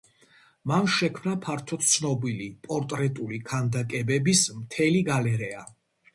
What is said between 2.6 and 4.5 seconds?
პორტრეტული ქანდაკებების